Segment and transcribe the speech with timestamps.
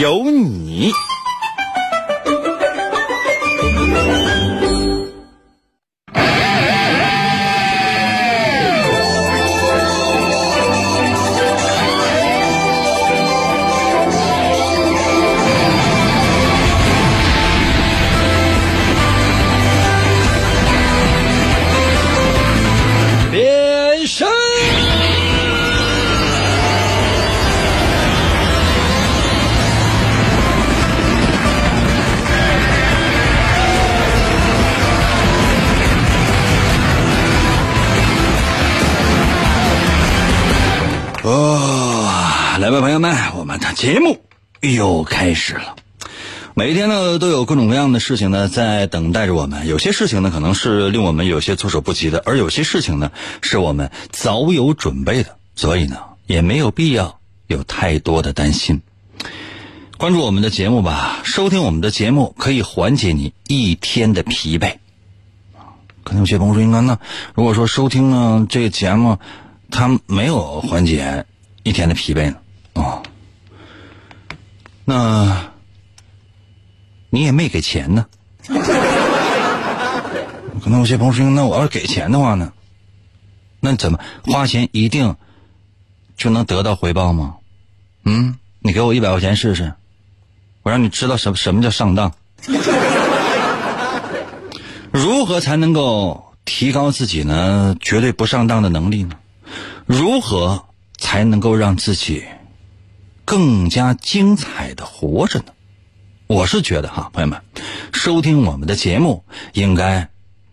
[0.00, 0.90] 有你。
[43.84, 44.18] 节目
[44.62, 45.76] 又开始了。
[46.54, 49.68] 每一天呢，都有各种各样的事情呢在等待着我们。
[49.68, 53.12] 有些事情呢，可能是令我们有些措手不及的，而有些事情呢，
[53.42, 55.36] 是我们早有准备的。
[55.54, 58.80] 所以呢，也没有必要有太多的担心。
[59.98, 64.76] 关注我们的节目吧，收听我们的节目可以缓解你一天的疲惫。
[66.04, 66.98] 可能有些朋友说：“应该呢
[67.34, 69.18] 如果说收听呢这个节目，
[69.70, 71.26] 它没有缓解
[71.64, 72.36] 一天的疲惫呢？”
[72.72, 73.02] 哦，
[74.84, 75.52] 那
[77.10, 78.06] 你也没给钱呢。
[80.62, 82.52] 可能有些朋友说：“那我要是给钱的话呢？
[83.60, 85.16] 那怎么花钱一定
[86.16, 87.36] 就能得到回报吗？”
[88.04, 89.74] 嗯，你给我一百块钱试试，
[90.62, 92.12] 我让你知道什么什么叫上当。
[94.90, 97.76] 如何才能够提高自己呢？
[97.80, 99.16] 绝对不上当的能力呢？
[99.86, 100.64] 如何
[100.96, 102.24] 才能够让自己
[103.24, 105.46] 更加精彩的活着呢？
[106.26, 107.42] 我是觉得哈，朋友们，
[107.92, 110.08] 收听我们的节目应该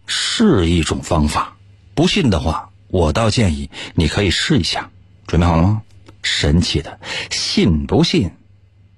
[0.05, 1.57] 是一种方法。
[1.93, 4.89] 不信的话，我倒建议你可以试一下。
[5.27, 5.81] 准备好了吗？
[6.23, 6.99] 神奇的，
[7.29, 8.31] 信不信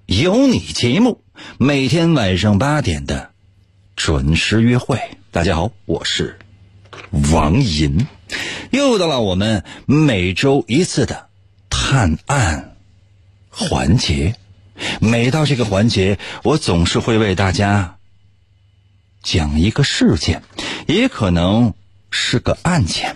[0.07, 1.21] 有你节目，
[1.57, 3.31] 每天晚上八点的
[3.95, 4.99] 准时约会。
[5.31, 6.39] 大家好，我是
[7.31, 8.07] 王银，
[8.71, 11.29] 又到了我们每周一次的
[11.69, 12.72] 探案
[13.53, 14.35] 环节。
[14.99, 17.97] 每到这个环节，我总是会为大家
[19.21, 20.41] 讲一个事件，
[20.87, 21.73] 也可能
[22.09, 23.15] 是个案件。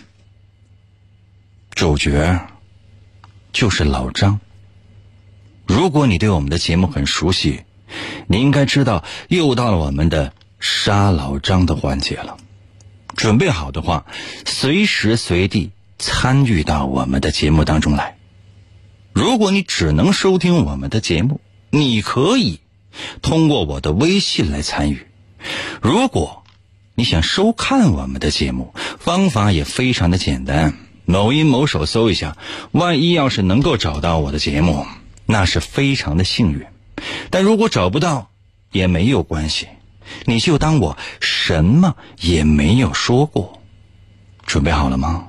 [1.71, 2.47] 主角
[3.51, 4.39] 就是老张。
[5.65, 7.63] 如果你对我们的节目很熟悉，
[8.27, 12.37] 你应该知道，又到了我们的杀老张的环节了。
[13.15, 14.05] 准备好的话，
[14.45, 18.16] 随时随地参与到我们的节目当中来。
[19.17, 21.41] 如果你只能收听我们的节目，
[21.71, 22.59] 你可以
[23.23, 25.07] 通过我的微信来参与。
[25.81, 26.43] 如果
[26.93, 30.75] 你想收看我们的节目，方法也非常的简单。
[31.05, 32.37] 某音某手搜一下，
[32.71, 34.85] 万一要是能够找到我的节目，
[35.25, 36.67] 那是非常的幸运。
[37.31, 38.29] 但如果找不到，
[38.71, 39.67] 也没有关系，
[40.25, 43.63] 你就当我什么也没有说过。
[44.45, 45.26] 准备好了吗？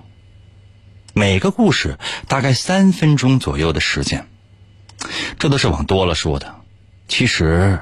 [1.19, 1.99] 每个故事
[2.29, 4.29] 大概三分钟左右的时间，
[5.37, 6.55] 这都是往多了说的。
[7.09, 7.81] 其实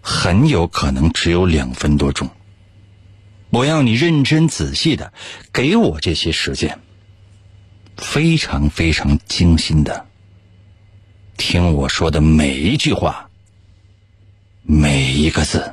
[0.00, 2.30] 很有可能只有两分多钟。
[3.50, 5.12] 我要你认真仔细的
[5.52, 6.78] 给我这些时间，
[7.96, 10.06] 非常非常精心的
[11.36, 13.28] 听我说的每一句话，
[14.62, 15.72] 每一个字。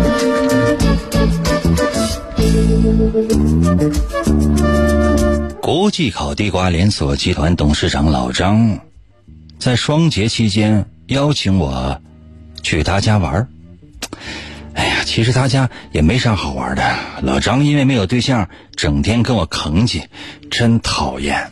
[5.81, 8.79] 国际烤地瓜连锁集团董事长老张，
[9.57, 11.99] 在双节期间邀请我
[12.61, 13.47] 去他家玩儿
[14.75, 16.83] 哎呀，其实他家也没啥好玩的。
[17.23, 20.03] 老张因为没有对象，整天跟我吭叽，
[20.51, 21.49] 真讨厌。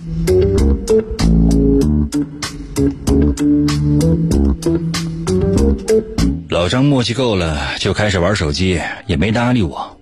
[6.50, 9.98] 老张默契够了，就开始玩手机，也没搭理我。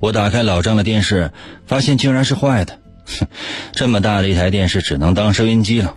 [0.00, 1.30] 我打开老张的电视，
[1.66, 2.78] 发现竟然是坏的。
[3.06, 3.26] 哼
[3.72, 5.94] 这么大的一台电视，只能当收音机了。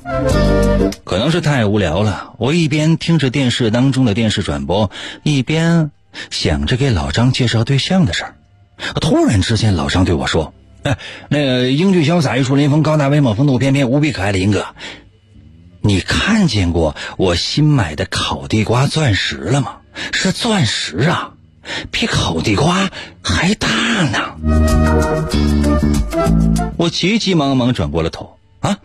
[1.03, 4.91] 可能是太无聊了，我一边听着电视当中的电视转播，
[5.23, 5.91] 一边
[6.29, 8.35] 想着给老张介绍对象的事儿。
[9.01, 10.53] 突然之间，老张对我说
[10.83, 10.97] ：“哎，
[11.29, 14.67] 那个英俊潇洒、玉树临风、高大威猛、风度翩翩、无比可爱的英哥，
[15.81, 19.77] 你看见过我新买的烤地瓜钻石了吗？
[20.13, 21.33] 是钻石啊，
[21.91, 22.89] 比烤地瓜
[23.23, 23.67] 还大
[24.09, 24.35] 呢！”
[26.77, 28.79] 我急急忙忙转过了头，啊，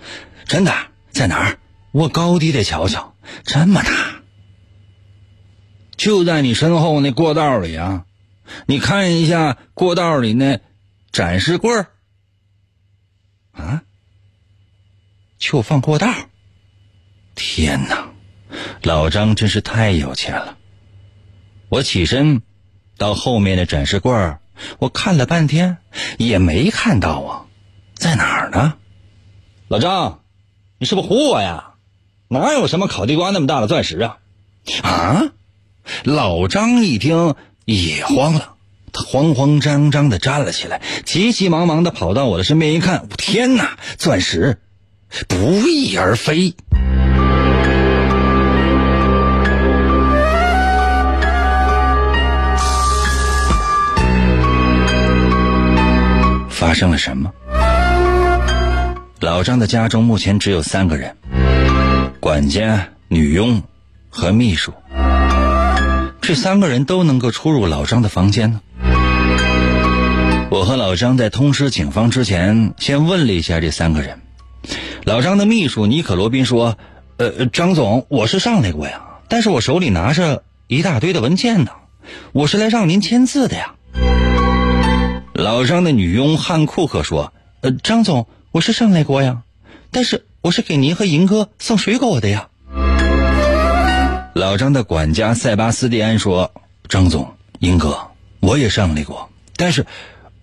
[0.46, 0.72] 真的
[1.10, 1.58] 在哪儿？
[1.92, 3.14] 我高低得瞧瞧，
[3.44, 3.90] 这么大，
[5.96, 8.04] 就在你身后那过道里啊！
[8.66, 10.58] 你看一下过道里那
[11.12, 11.86] 展示柜儿，
[13.52, 13.82] 啊，
[15.38, 16.12] 就放过道。
[17.36, 18.08] 天哪，
[18.82, 20.58] 老张真是太有钱了！
[21.68, 22.42] 我起身
[22.96, 24.40] 到后面的展示柜儿，
[24.78, 25.78] 我看了半天
[26.18, 27.46] 也没看到啊，
[27.94, 28.74] 在哪儿呢？
[29.68, 30.20] 老张，
[30.78, 31.72] 你是不是唬我呀？
[32.28, 34.18] 哪有什么烤地瓜那么大的钻石啊？
[34.82, 35.22] 啊！
[36.04, 38.54] 老张一听也慌了，
[38.92, 43.78] 他慌慌张张的站了起来，急急忙忙的跑到我的身边一看，天哪！
[43.98, 44.58] 钻石
[45.28, 45.36] 不
[45.68, 46.54] 翼而飞。
[56.64, 57.30] 发生了什么？
[59.20, 61.14] 老张的家中目前只有三个人。
[62.20, 63.62] 管家、女佣
[64.08, 64.72] 和秘书，
[66.22, 68.62] 这三个人都能够出入老张的房间呢。
[70.48, 74.18] 我和老张在通知警方之前，先问了一下这三个人。
[75.04, 76.78] 老张的秘书尼可罗宾说
[77.18, 81.72] ：“呃，张总，我是上来过呀，但是我手里拿着一大堆的文件呢，
[82.32, 83.74] 我是来让您签字的呀。”
[85.34, 89.42] 老张的女佣汉库克说：“呃，张总，我是上来过呀，
[89.90, 92.50] 但是。”我是给您和银哥送水果的呀。
[94.34, 96.52] 老张的管家塞巴斯蒂安说
[96.86, 98.08] ：“张总，银哥，
[98.40, 99.86] 我也上来过，但是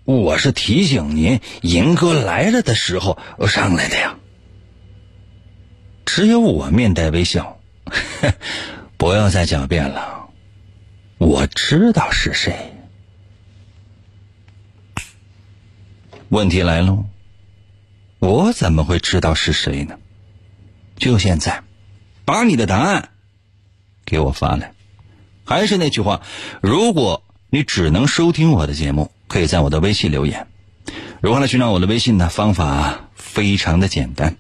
[0.06, 4.16] 我是提醒您，银哥来了的时候上来的呀。”
[6.04, 7.60] 只有我面带微笑，
[8.98, 10.30] 不要再狡辩了，
[11.20, 12.74] 我知道是谁。
[16.32, 17.04] 问题来喽。
[18.20, 19.96] 我怎么会知道是谁呢？
[20.96, 21.62] 就现在，
[22.24, 23.10] 把你的答案
[24.06, 24.72] 给我发来。
[25.44, 26.22] 还是那句话，
[26.62, 30.48] 如果你只能收听我的节目，可以在我的微信留言。
[31.20, 32.30] 如何来寻找我的微信呢？
[32.30, 34.38] 方法非常的简单。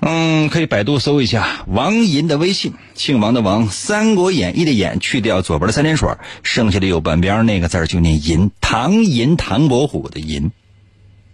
[0.00, 6.08] 嗯，可以百度搜一下王银的微信，姓王的王，《三国演义》的演，去掉左边的三点水，
[6.42, 10.50] 剩下的右半边那个字就念银，唐银，唐伯虎的银。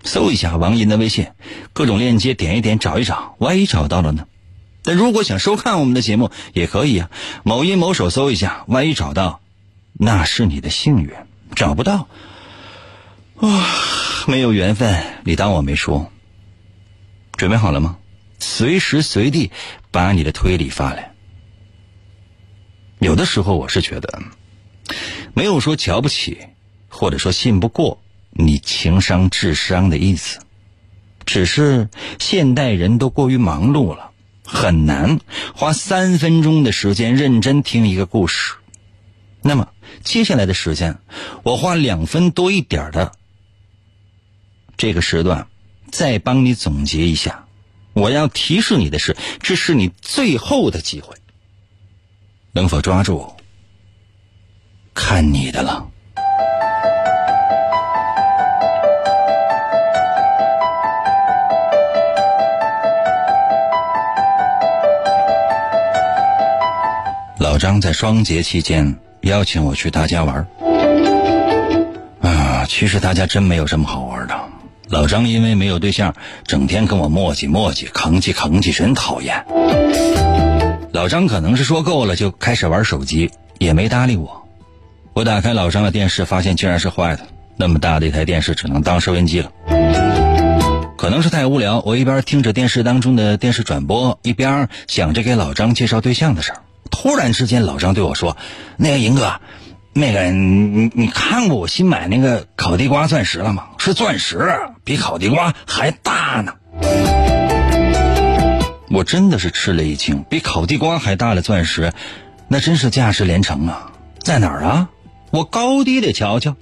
[0.03, 1.29] 搜一下王银的微信，
[1.73, 4.27] 各种链接点一点找一找，万一找到了呢？
[4.83, 7.11] 但如果想收看我们的节目也可以啊。
[7.43, 9.41] 某音某手搜一下，万一找到，
[9.93, 11.11] 那是你的幸运；
[11.55, 12.09] 找不到，
[13.37, 13.67] 哇，
[14.27, 16.11] 没有缘分，你当我没说。
[17.37, 17.99] 准备好了吗？
[18.39, 19.51] 随时随地
[19.91, 21.13] 把你的推理发来。
[23.01, 24.23] 有的时候我是觉得，
[25.35, 26.39] 没有说瞧不起，
[26.89, 28.01] 或者说信不过。
[28.41, 30.41] 你情商、智商的意思，
[31.25, 34.11] 只是现代人都过于忙碌了，
[34.45, 35.21] 很难
[35.55, 38.55] 花三分钟的时间认真听一个故事。
[39.43, 39.69] 那么
[40.03, 40.99] 接下来的时间，
[41.43, 43.13] 我花两分多一点的
[44.77, 45.47] 这个时段，
[45.91, 47.47] 再帮你总结一下。
[47.93, 51.17] 我要提示你的是，这是你最后的机会，
[52.53, 53.35] 能否抓住，
[54.95, 55.91] 看你的了。
[67.41, 70.47] 老张在双节期间邀请我去他家玩
[72.21, 74.39] 啊，其实他家真没有什么好玩的。
[74.91, 76.15] 老张因为没有对象，
[76.47, 79.43] 整天跟我磨叽磨叽，吭叽吭叽，真讨厌。
[80.93, 84.47] 老张可能是说够了，就开始玩手机，也没搭理我。
[85.15, 89.51] 我打开老张的电视，发现竟然是坏的，那么大的一台电视只能当收音机了。
[90.99, 96.61] 可能是太无聊，我一边听着电视当中的电视转播，一边想着给老张介绍对象的事儿。
[96.91, 98.37] 突然之间，老张对我说
[98.77, 99.41] ：“那个银哥，
[99.93, 103.69] 那个你你看过我新买那个烤地瓜钻石了吗？
[103.79, 104.53] 是钻石，
[104.85, 106.55] 比烤地瓜还大呢。”
[108.91, 111.93] 我真的是吃了一惊，比烤地瓜还大的钻石，
[112.49, 113.93] 那真是价值连城啊！
[114.19, 114.89] 在哪儿啊？
[115.31, 116.57] 我高低得瞧瞧。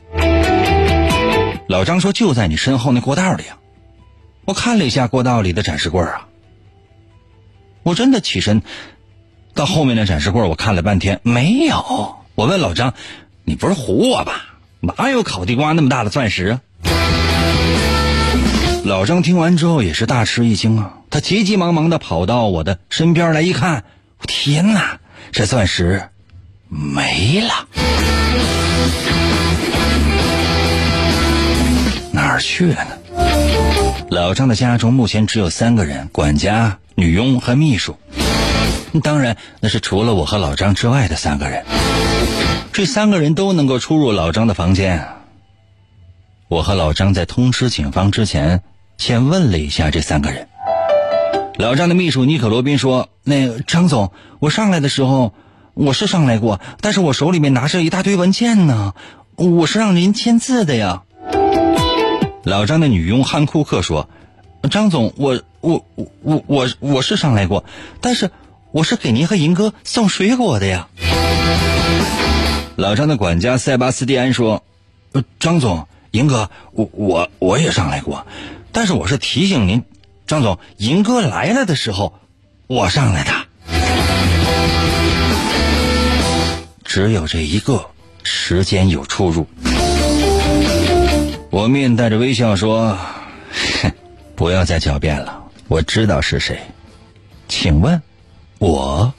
[1.69, 3.57] 老张说：“就在你身后那过道里啊。”
[4.45, 6.29] 我看了一下过道里的展示柜啊，
[7.83, 8.63] 我真的起身
[9.55, 12.17] 到后面的展示柜，我看了半天没有。
[12.35, 12.95] 我问老张
[13.45, 14.45] ：“你不是唬我吧？
[14.81, 16.61] 哪有烤地瓜那么大的钻石啊？”
[18.85, 23.85] 老张听完之后也是大吃一惊啊，他急急忙忙的跑到我的身边来一看，
[24.27, 24.99] 天哪，
[25.33, 26.09] 这钻石
[26.69, 27.67] 没了，
[32.13, 32.91] 哪儿去了呢？
[34.11, 37.99] 老张的家中目前只有三个人：管家、女佣和秘书。
[39.03, 41.65] 当然，那是除了我和老张之外的三个人。
[42.73, 45.07] 这三个人都能够出入老张的房间。
[46.49, 48.63] 我和老张在通知警方之前。
[48.99, 50.49] 先问了一下这三个人。
[51.57, 55.35] 老张的秘书尼可罗宾说：“那张总，我上来的时候
[55.75, 58.95] 我是上来过，但是我手里面拿着一大堆文件呢，
[59.37, 61.05] 我是让您签字的呀。”
[62.43, 64.11] 老张的女佣汉库克说
[64.69, 65.87] ：“张总，我我
[66.23, 67.65] 我我我是上来过，
[68.01, 68.33] 但是
[68.73, 70.89] 我是给您和银哥送水果的呀。”
[72.77, 74.63] 老张的管家塞巴斯蒂安说
[75.13, 78.27] ：“呃张总，银哥，我我我也上来过。”
[78.71, 79.83] 但是我是提醒您，
[80.27, 82.15] 张总，银哥来了的时候，
[82.67, 83.33] 我上来的。
[86.85, 87.85] 只有这一个，
[88.23, 89.47] 时间有出入。
[91.51, 92.97] 我面带着微笑说
[93.83, 93.91] ：“哼
[94.37, 96.61] 不要再狡辩了，我知道是谁。
[97.49, 98.01] 请问，
[98.59, 99.13] 我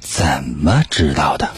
[0.00, 1.48] 怎么知道的？”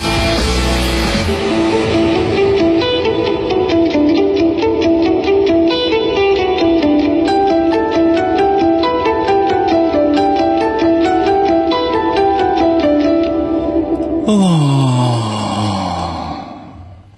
[14.26, 15.28] 哦，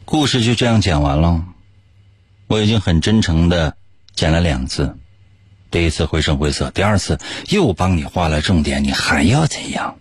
[0.05, 1.43] 故事就这样讲完了。
[2.49, 3.77] 我已经很真诚的
[4.15, 4.97] 讲了两次，
[5.71, 7.19] 第一次绘声绘色，第二次
[7.49, 9.97] 又帮你画了重点，你还要怎样？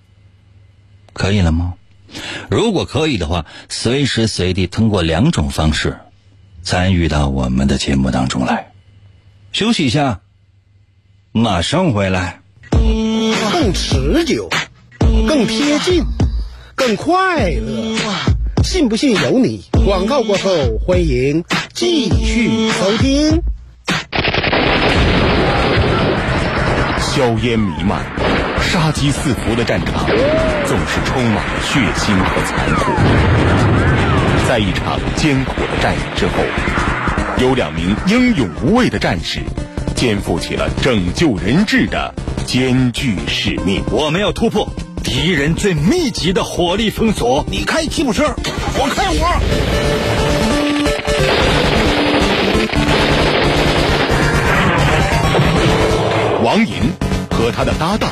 [1.13, 1.73] 可以了吗？
[2.49, 5.99] 如果可以的话，随时随地通过两种方式
[6.63, 8.71] 参与到我们的节目当中来。
[9.51, 10.21] 休息一下，
[11.31, 12.41] 马上回来。
[13.51, 14.49] 更持久，
[14.99, 16.03] 更贴近。
[16.75, 17.97] 更快乐，
[18.63, 19.63] 信不信由你。
[19.85, 21.43] 广告过后，欢迎
[21.73, 23.54] 继续收听。
[27.15, 28.03] 硝烟弥漫、
[28.59, 30.05] 杀机四伏的战场，
[30.65, 32.91] 总是充满了血腥和残酷。
[34.49, 36.33] 在一场艰苦的战役之后，
[37.37, 39.39] 有两名英勇无畏的战士，
[39.95, 42.13] 肩负起了拯救人质的
[42.45, 43.81] 艰巨使命。
[43.89, 44.67] 我们要突破。
[45.01, 48.25] 敌人最密集的火力封锁，你开吉普车，
[48.77, 49.39] 我开我。
[56.43, 56.91] 王银
[57.37, 58.09] 和他的搭档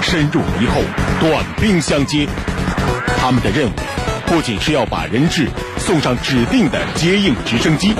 [0.00, 0.80] 深入敌后，
[1.20, 2.28] 短兵相接。
[3.18, 3.72] 他们的任务
[4.26, 7.92] 不仅是要把人质送上指定的接应直升机，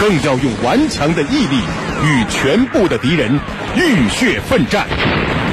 [0.00, 1.60] 更要用顽强的毅力
[2.04, 3.38] 与全部的敌人
[3.76, 4.86] 浴血奋战。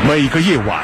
[0.07, 0.83] 每个夜晚。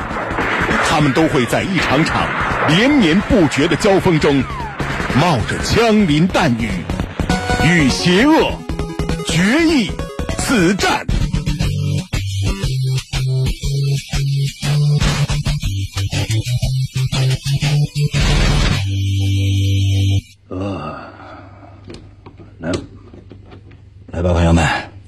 [0.89, 2.27] 他们都会在一场场
[2.69, 4.43] 连绵不绝的交锋中，
[5.19, 6.69] 冒着枪林弹雨，
[7.65, 8.51] 与邪恶
[9.27, 9.91] 决一
[10.39, 11.05] 死战。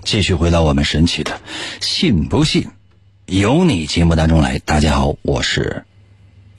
[0.09, 1.39] 继续回到我们神奇的
[1.81, 2.67] “信不信”。
[3.29, 5.85] 由你节目当中来，大家好，我是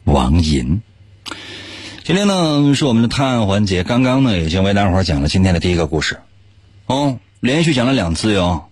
[0.04, 0.80] 王银。
[2.04, 6.20] 今天呢是我们的探案环节，刚刚呢已经为大伙讲了今天的第一个故事，
[6.86, 8.66] 哦，连续讲了两次哟，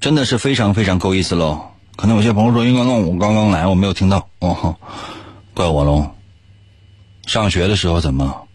[0.00, 1.64] 真的是非常非常够意思喽。
[1.94, 4.74] 可能有些朋友说，因为我刚刚来，我没有听到，哦，
[5.54, 6.10] 怪我喽。
[7.28, 8.48] 上学的时候怎么，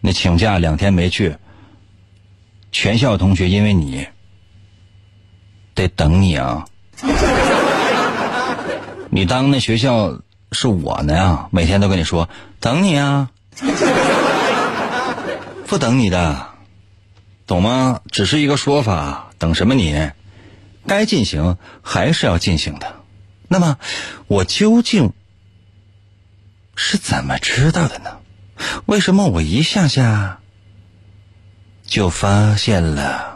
[0.00, 1.36] 那请假两天没去，
[2.72, 4.04] 全校同学因为你
[5.74, 6.64] 得等你啊。
[9.10, 10.18] 你当那学校
[10.52, 11.48] 是我呢呀？
[11.50, 12.28] 每天都跟你说
[12.60, 13.30] 等你啊，
[15.66, 16.46] 不等你的，
[17.46, 18.00] 懂吗？
[18.10, 20.10] 只是一个说法，等什么你？
[20.86, 22.96] 该进行还是要进行的。
[23.48, 23.76] 那么
[24.26, 25.12] 我究竟
[26.74, 28.18] 是怎么知道的呢？
[28.86, 30.38] 为什么我一下下
[31.84, 33.31] 就发现了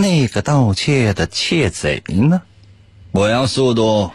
[0.00, 2.40] 那个盗窃的窃贼呢？
[3.12, 4.10] 我要速度。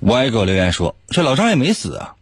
[0.00, 2.14] Y 狗留言说这老张也没死啊。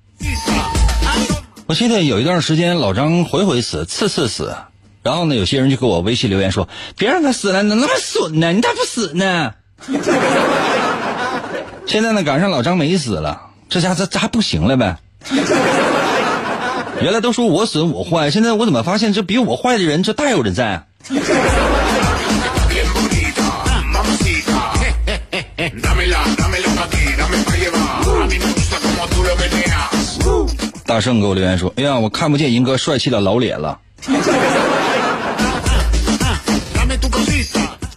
[1.67, 4.57] 我记得有一段时间老张回回死次次死。
[5.05, 8.53] 然后呢，有些人就给我微信留言说，别让他死了，怎么那么损呢？
[8.53, 9.53] 你咋不死呢？
[11.87, 14.97] 现在呢，赶上老张没死了，这下这这还不行了呗？
[17.03, 20.85] 原来都说我损我坏，现在我怎么发现这比我坏的人这大有人在、啊？
[30.87, 33.81] 大圣给我留言说，哎呀，我看不见银哥帅气的老脸了，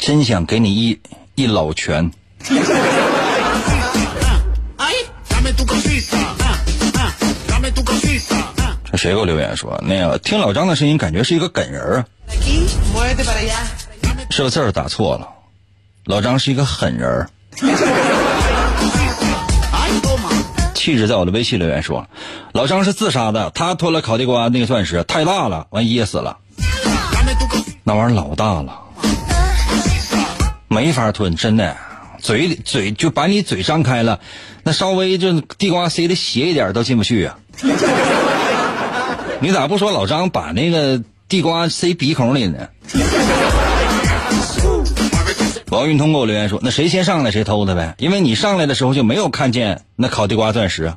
[0.07, 0.97] 真想给你一
[1.35, 2.09] 一老拳。
[2.45, 2.55] 这
[8.97, 12.07] 谁给我留言说，那个听老张的声音，感觉是一个梗人儿啊，
[14.29, 15.27] 是个字儿打错了。
[16.05, 17.29] 老张是一个狠人儿。
[20.73, 22.07] 气质在我的微信留言说，
[22.53, 26.37] 老张是自杀的，他吞了烤地瓜那个钻石太大了，完噎死了，
[27.83, 28.83] 那玩意儿老大了，
[30.67, 31.77] 没法吞，真的，
[32.19, 34.19] 嘴里嘴就把你嘴张开了，
[34.63, 37.37] 那稍微就地瓜塞的斜一点都进不去啊。
[39.39, 42.67] 你咋不说老张把那个地瓜塞鼻孔里呢？
[45.69, 50.93] 王运通给我留言说：“那谁先上来谁偷的呗，因为你上来的时候就没有看见那烤地瓜钻石。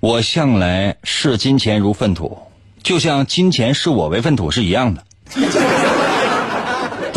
[0.00, 2.38] 我向来视金钱如粪土，
[2.82, 5.04] 就像金钱视我为粪土是一样的，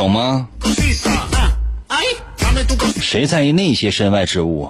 [0.06, 0.48] 懂吗？
[3.02, 4.70] 谁在意那些身外之物？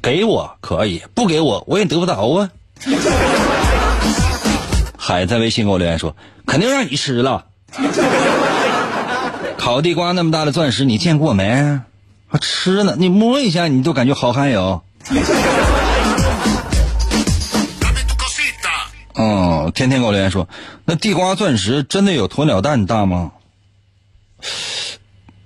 [0.00, 2.48] 给我可以，不给我我也得不到啊。
[4.96, 6.16] 海在微信给我留言说
[6.48, 7.44] ：“肯定让你吃了。
[9.58, 11.80] 烤地瓜那么大的钻石，你见过没？
[12.28, 14.82] 还吃呢，你摸一下你都感觉好汗哟。
[19.16, 20.48] 哦，天天给我留言说，
[20.86, 23.32] 那地瓜钻石真的有鸵鸟蛋大吗？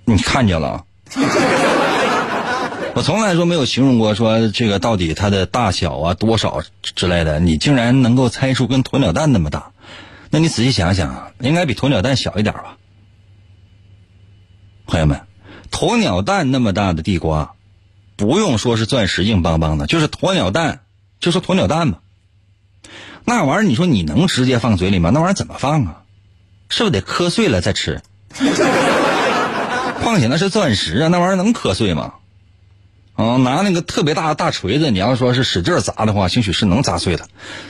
[0.05, 0.85] 你看见了？
[2.95, 9.73] 我从来说没有形容过说这个到底它的大小啊多少之类的，你竟然能够猜出跟鸵鸟蛋那么大，
[10.31, 12.79] 那你仔细想想啊，应该比鸵鸟蛋小一点吧？
[14.87, 15.21] 朋友们，
[15.71, 17.55] 鸵鸟蛋那么大的地瓜，
[18.17, 20.81] 不用说是钻石硬邦邦的，就是鸵鸟蛋，
[21.21, 21.99] 就说鸵鸟蛋吧。
[23.25, 25.11] 那玩意儿，你说你能直接放嘴里吗？
[25.11, 26.03] 那玩意儿怎么放啊？
[26.71, 28.01] 是不是得磕碎了再吃？
[30.03, 32.15] 况且那是钻石啊，那玩意儿能磕碎吗？
[33.15, 37.29] 啊，拿那个特别大的大锤子，你要说是使劲砸的话，兴许是能砸碎的。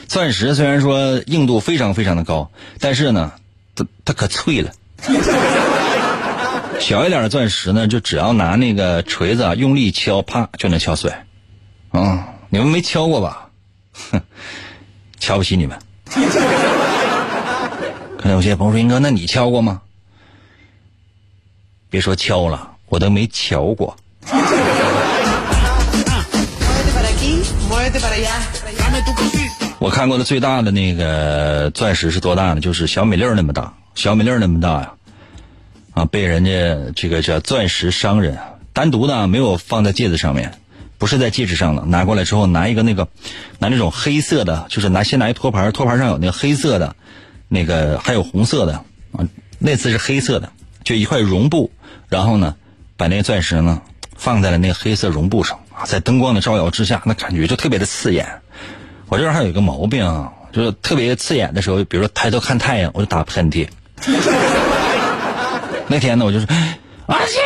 [0.09, 2.51] 钻石虽然说硬度非常非常的高，
[2.81, 3.33] 但是呢，
[3.75, 4.73] 它它可脆了。
[6.81, 11.13] 小一点的钻石呢，就只要拿那个锤子啊用力敲，啪就能敲碎。
[11.91, 13.51] 啊，你们没敲过吧？
[14.11, 14.21] 哼。
[15.19, 15.79] 瞧不起你们。
[18.19, 19.81] 可能有些朋友说：“英哥，那你敲过吗？”
[21.97, 23.97] 别说敲了，我都没瞧过。
[29.79, 32.61] 我看过的最大的那个钻石是多大呢？
[32.61, 34.93] 就是小米粒儿那么大，小米粒儿那么大呀！
[35.95, 38.37] 啊，被人家这个叫钻石商人
[38.75, 40.53] 单独的没有放在戒指上面，
[40.99, 43.09] 不是在戒指上的，拿过来之后拿一个那个
[43.59, 46.95] 拿那种黑色的，就是拿先拿一托盘，托盘上有那个黑色的，
[47.49, 48.75] 那个还有红色的
[49.13, 49.27] 啊，
[49.59, 50.53] 那次是黑色的，
[50.85, 51.71] 就一块绒布，
[52.09, 52.55] 然后呢
[52.97, 53.81] 把那个钻石呢
[54.17, 58.27] 放在了那个黑色绒布上啊，在灯光的照耀之下，那感觉就特别的刺眼。
[59.09, 63.69] 我这人还有一个毛病啊，就是特别刺眼的时候，比如说抬头看太阳，我就打喷嚏。
[65.89, 66.49] 那天呢，我就说，
[67.07, 67.39] 我去，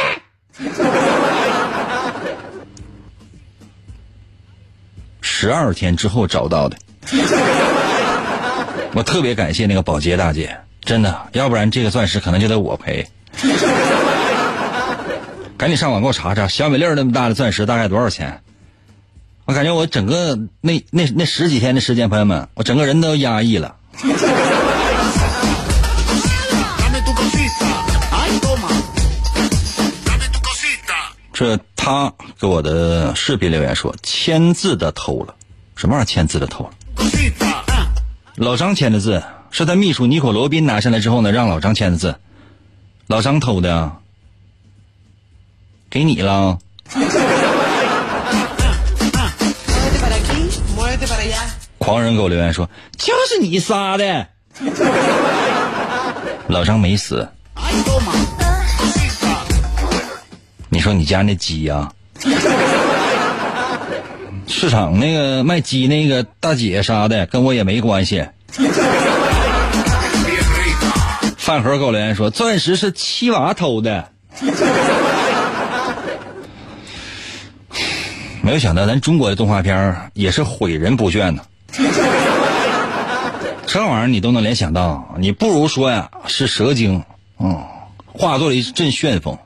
[5.20, 6.76] 十二天之后找到的。
[8.94, 13.06] 我特别感谢那个保洁大姐，真的，要不然这个钻石可能就得我赔。
[15.60, 18.40] 赶紧上网给我查查，小米粒儿那么大的钻石大概多少钱？
[19.44, 23.76] 我感觉我整个那那那十几天的时间，朋友们，我整个人都压抑了。
[31.34, 35.34] 这他给我的视频留言说，签字的偷了，
[35.76, 36.70] 什么玩意儿签字的偷了？
[38.36, 42.16] 老张签的字是他秘书尼可罗宾拿下来之后呢，让老张签的字，
[43.08, 43.98] 老张偷的啊，
[45.90, 46.56] 给你了。
[51.78, 54.26] 狂人给我留言说就是你杀的。
[56.46, 57.28] 老张没死。
[60.68, 61.90] 你说你家那鸡呀？
[64.46, 68.24] 市场那个卖鸡那个大姐杀的跟我也没关系。
[71.36, 74.08] 饭盒给我留言说钻石是七娃偷的。
[78.50, 81.44] 没有想到咱中国的动画片儿也是毁人不倦呢。
[83.64, 87.04] 这玩意儿你都能联想到，你不如说呀是蛇精，
[87.38, 87.62] 嗯，
[88.12, 89.38] 化作了一阵旋风，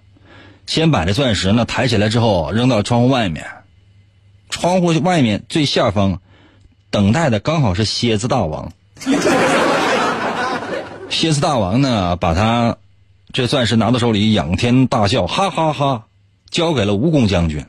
[0.67, 3.45] 先把这钻石呢抬起来之后扔到窗户外面，
[4.49, 6.23] 窗户外面最下方
[6.89, 8.73] 等待的刚好是蝎子大王。
[11.11, 12.79] 蝎子大王呢，把他
[13.35, 16.05] 这钻石拿到手里，仰天大笑，哈哈哈
[16.51, 17.67] 交给了蜈蚣将军。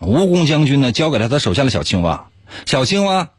[0.00, 2.26] 蜈蚣将军呢，交给了他手下的小青蛙。
[2.64, 3.30] 小青蛙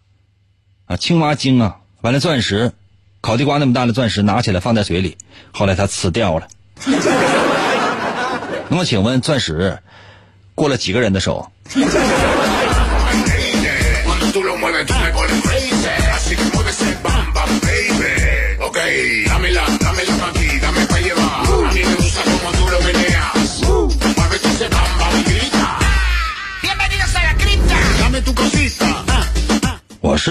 [0.85, 2.73] 啊，青蛙精啊，完了钻石，
[3.21, 5.17] 烤地瓜那么大的钻石拿起来放在嘴里，
[5.51, 6.47] 后来他吃掉了。
[8.69, 9.79] 那么，请问钻石
[10.55, 11.51] 过了几个人的手？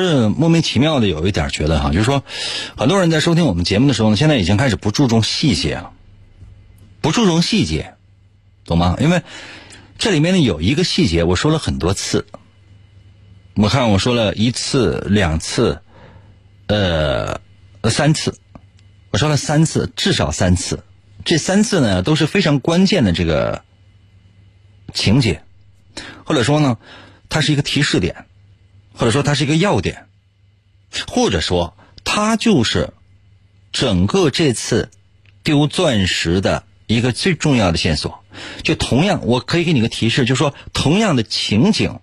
[0.02, 2.22] 是莫名其妙的有一点觉得哈，就是说，
[2.76, 5.92] 很多人在收听我们节目的时候呢，现在已经开始不注重细节了，
[7.00, 7.94] 不注重细节，
[8.64, 8.96] 懂吗？
[9.00, 9.22] 因为
[9.96, 12.26] 这里面呢有一个细节，我说了很多次，
[13.54, 15.80] 我看我说了一次、两次，
[16.66, 17.40] 呃，
[17.84, 18.38] 三次，
[19.10, 20.84] 我说了三次，至少三次，
[21.24, 23.64] 这三次呢都是非常关键的这个
[24.92, 25.42] 情节，
[26.24, 26.76] 或者说呢，
[27.30, 28.25] 它是一个提示点。
[28.96, 30.06] 或者说它是一个要点，
[31.06, 32.92] 或者说它就是
[33.72, 34.90] 整个这次
[35.42, 38.24] 丢钻石的一个最重要的线索。
[38.62, 42.00] 就同样，我可以给你个提示，就是说同样的情景，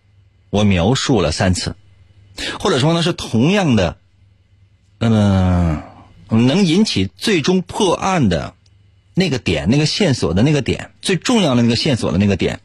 [0.49, 1.75] 我描述了三次，
[2.59, 3.97] 或者说呢是同样的，
[4.99, 5.83] 嗯、
[6.29, 8.55] 能引起最终破案的
[9.13, 12.59] 那个点、那个线索的那个点、最重要的那个线索的那个点，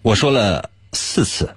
[0.00, 1.54] 我说了四次。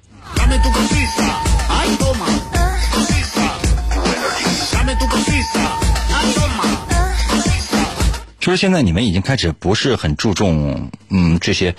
[8.48, 11.76] 就是现在你们已经开始不是很注重嗯这些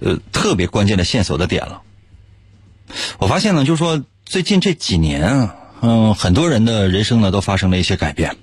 [0.00, 1.80] 呃特别关键的线索的点了。
[3.16, 8.36] 我发现呢，就是说最近这几年啊，嗯，很多人的人生呢都发生了一些改变。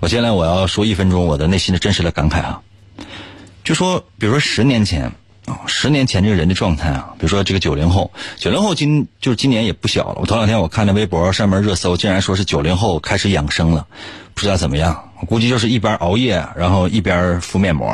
[0.00, 2.60] 我接下来我要说一分钟我的内心的真实的感慨啊，
[3.64, 5.12] 就说比如说十年前
[5.46, 10.18] 啊，十年前这个人的状态啊，比如说这个九零后，九零后今就是今年也不小了。
[10.20, 13.86] 我头两天我看了微博上面热搜，竟然说是九零后开始养生了，
[14.34, 15.08] 不知道怎么样。
[15.26, 17.88] 估计就是一边熬夜，然后一边敷面膜，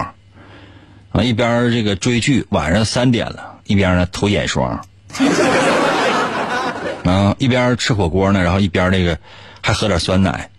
[1.12, 4.84] 啊，一边这个追剧，晚上三点了，一边呢涂眼霜，
[7.04, 9.18] 啊，一边吃火锅呢，然后一边那个
[9.60, 10.50] 还喝点酸奶，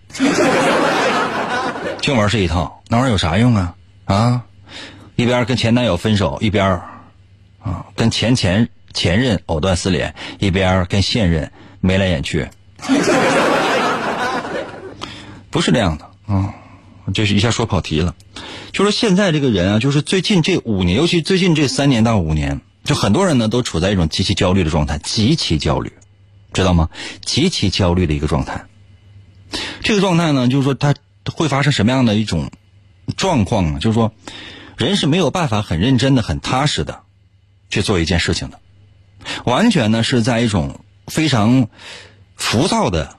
[2.00, 3.74] 净玩这一套，那玩意儿有啥用啊？
[4.04, 4.42] 啊，
[5.16, 6.80] 一边跟前男友分手，一边
[7.62, 12.48] 啊跟前前前任藕断丝连，一边跟现任眉来眼去，
[15.50, 16.54] 不是这样的啊。
[17.12, 18.14] 这是一下说跑题了，
[18.72, 25.92] 就说现在这个人啊，就是最近这五年，尤其最近这三年到五年，就很多人呢都处在一种极其焦虑的状态，极其焦虑，
[26.52, 26.88] 知道吗？
[27.24, 28.66] 极其焦虑的一个状态。
[29.82, 30.94] 这个状态呢，就是说他
[31.32, 32.50] 会发生什么样的一种
[33.16, 33.78] 状况呢？
[33.80, 34.12] 就是说，
[34.76, 37.00] 人是没有办法很认真的、很踏实的
[37.68, 38.60] 去做一件事情的，
[39.44, 41.68] 完全呢是在一种非常
[42.36, 43.16] 浮躁的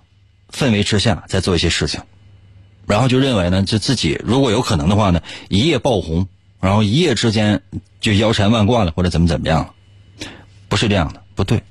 [0.49, 2.01] 氛围之下在做一些事情。
[2.87, 6.27] 然后就认为呢，就自己如果有可能的话呢，一夜爆红，
[6.59, 7.61] 然后一夜之间
[7.99, 9.73] 就腰缠万贯了，或者怎么怎么样，
[10.67, 11.63] 不是这样的，不对。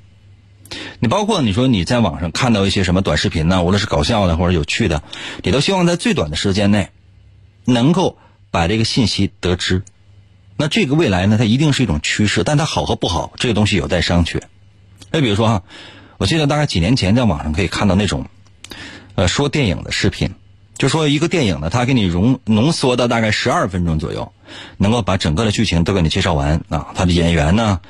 [1.00, 5.02] 你包括你说你在网上看到一些什么短视频呢，无论是搞笑的或者有趣的，
[5.42, 6.90] 你都希望在最短的时间内
[7.64, 8.18] 能够
[8.50, 9.82] 把这个信息得知。
[10.56, 14.42] 那这个未来呢，它一定是一种趋势，但它好和不好，这个东西有待商榷。
[15.10, 15.62] 再比如说哈，
[16.18, 18.26] 我记得大概几年前在网上可以看到那种，
[19.16, 20.34] 呃，说电影的视频。
[20.80, 24.32] 就说一个电影呢，它给你浓浓缩到大概十二分钟左右，
[24.78, 26.86] 能够把整个的剧情都给你介绍完啊。
[26.94, 27.80] 它的演员呢，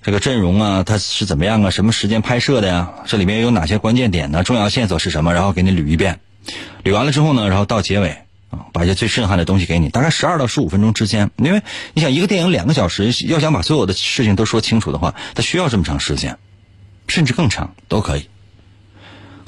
[0.00, 1.68] 这个阵容啊，它是怎么样啊？
[1.68, 2.90] 什么时间拍摄的呀？
[3.04, 4.42] 这里面有哪些关键点呢？
[4.44, 5.34] 重要线索是什么？
[5.34, 6.20] 然后给你捋一遍，
[6.84, 8.16] 捋完了之后呢，然后到结尾
[8.48, 11.30] 啊，把一些最震撼的东西给你，大概十二到十五分钟之间。
[11.36, 11.60] 因为
[11.92, 16.38] 你想一个电影两个小时，要想把所有的事情都说清楚的话，它需要这么长时间，
[17.08, 18.26] 甚至更长都可以。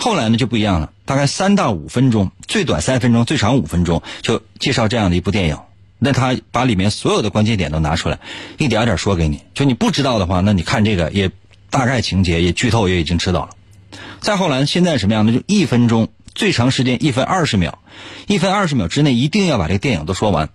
[0.00, 5.58] 后来呢就不一样了，大概三到五分钟，最短三分钟，最长五分钟，就介绍这样的一部电影。
[5.98, 8.18] 那他把里面所有的关键点都拿出来，
[8.56, 9.42] 一点点说给你。
[9.52, 11.30] 就你不知道的话，那你看这个也
[11.68, 13.50] 大概情节也剧透也已经知道了。
[14.20, 15.32] 再后来，现在什么样的？
[15.34, 17.78] 就一分钟，最长时间一分二十秒，
[18.26, 20.48] 一分二十秒之内一定要把这个电影都说完。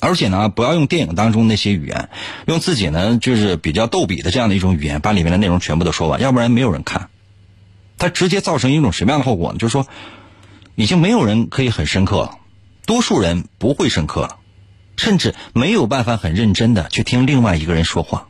[0.00, 2.08] 而且呢，不要用电影当中那些语言，
[2.46, 7.08] 用自己呢就是比较逗比的这样的一种语言，把里面的内容全部都说完，要不然没有人看。
[7.98, 9.58] 它直接造成一种什么样的后果呢？
[9.58, 9.86] 就是说，
[10.76, 12.38] 已经没有人可以很深刻了，
[12.86, 14.36] 多数人不会深刻了，
[14.96, 18.28] 甚至没有办法很认真的去听另外一个人说话。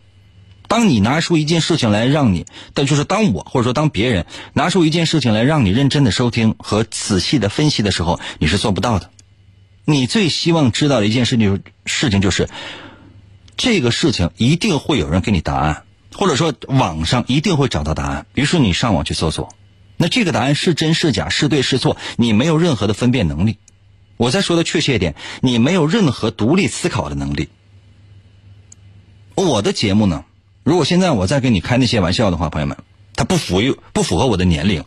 [0.66, 9.10] 当你拿出一件事情来让你，但就是当我或者说当别人拿出一件事情来让你认真的收听和仔细的分析的时候，你是做不到的。
[9.86, 12.50] 你最希望知道的一件事情，事情就是
[13.56, 18.26] 这个事情一定会有人给你答案，或者说网上一定会找到答案。
[18.34, 19.48] 于是你上网去搜索，
[19.98, 23.58] 那这个答案是真是假，是对是错，你没有任何的分辨能力。
[24.16, 27.48] 我再说的确切一点，你没有任何独立思考的能力。
[29.34, 30.24] 我的节目呢，
[30.64, 32.76] 如果现在我再跟你开那些玩笑的话，朋友们，
[33.14, 34.84] 它不符于不符合我的年龄，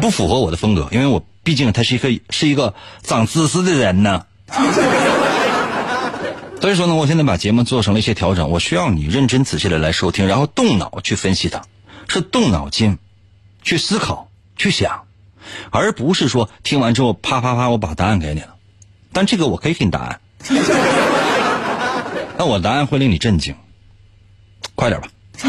[0.00, 4.24] 不符合我的风格，因为我毕竟他是一个是一个长知识的人呢。
[6.60, 11.62] 所以说呢，我现在把节目做成了一些调整，我需要你认真仔细的来收听，然后动脑去分析它，
[12.08, 12.98] 是动脑筋
[13.62, 15.02] 去思考去想，
[15.70, 18.56] 而不是说听完之后啪啪啪我把答案给你了，
[19.12, 20.20] 但这个我可以给你答案，
[22.36, 23.54] 那我答案会令你震惊，
[24.74, 25.08] 快点吧。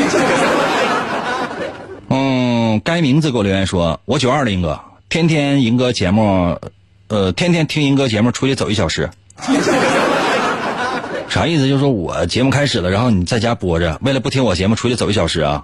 [2.09, 6.59] 嗯，该名字给我留言说，我九二的英哥，天天赢哥节目，
[7.07, 9.09] 呃，天天听赢哥节目，出去走一小时。
[11.29, 11.67] 啥意思？
[11.67, 15.63] 就是说我节目开始了，然后你在家播着，为了不听我节目出去走一小时啊？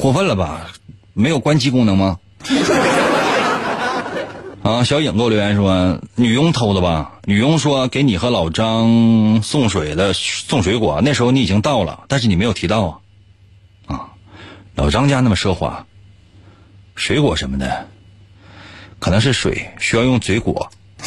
[0.00, 0.70] 过分了吧？
[1.12, 2.18] 没有关机功能吗？
[4.62, 7.12] 啊，小影给我留言说，女佣偷的吧？
[7.26, 12.96] 女佣说给你和老张送水的送水果，那时候你已经到了，但是你没有提到啊。
[13.94, 14.08] 啊，
[14.74, 15.84] 老张家那么奢华，
[16.94, 17.86] 水果什么的，
[18.98, 20.70] 可能是水需要用嘴裹。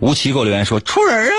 [0.00, 1.32] 吴奇给我留言说出人啊！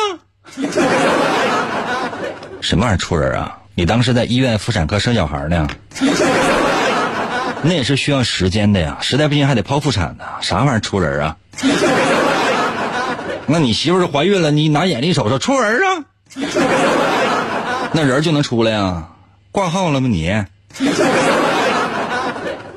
[2.62, 3.60] 什么玩意儿出人啊？
[3.76, 5.68] 你当时在医院妇产科生小孩呢？
[7.62, 10.24] 那也是需要时间的呀，实在不行还得剖腹产呢。
[10.42, 11.36] 啥玩意儿出人啊？
[13.48, 16.06] 那你媳妇儿怀孕了，你拿眼力瞅瞅出人啊？
[17.94, 19.10] 那人就能出来啊？
[19.52, 20.32] 挂号了吗你？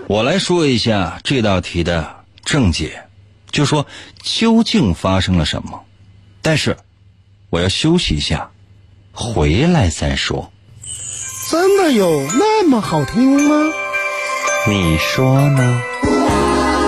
[0.07, 3.03] 我来说一下这道题的正解。
[3.51, 3.87] 就说
[4.23, 5.85] 究竟发生了什么？
[6.43, 6.77] 但是
[7.51, 8.51] 我要休息一下，
[9.13, 10.51] 回来再说。
[11.51, 13.73] 真的有那么好听吗？
[14.67, 15.81] 你说呢？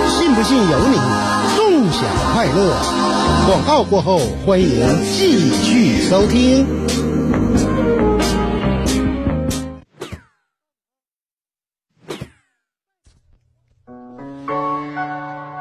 [0.06, 0.98] 信不信由你，
[1.56, 2.76] 纵享快乐。
[3.46, 6.66] 广告过后，欢迎继续收听。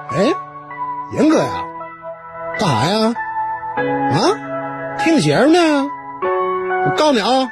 [0.09, 0.33] 哎，
[1.13, 1.63] 严哥呀，
[2.59, 3.13] 干啥呀？
[4.11, 5.87] 啊，听节目呢？
[6.85, 7.49] 我告诉你啊，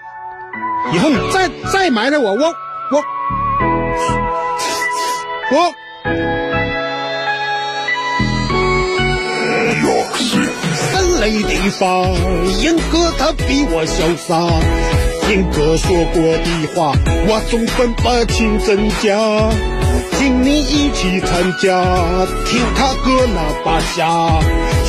[0.93, 2.53] 以后你再再埋汰我，我
[2.91, 3.03] 我
[5.51, 5.73] 我。
[10.91, 12.03] 三雷地方，
[12.61, 14.39] 严哥他比我潇洒。
[15.29, 16.93] 严哥说过的话，
[17.27, 19.17] 我总分不清真假。
[20.17, 21.83] 请你一起参加，
[22.45, 24.39] 听他哥那把下，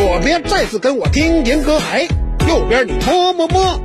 [0.00, 2.08] 左边再次跟我听银哥，嗨，
[2.48, 3.78] 右边你么么么。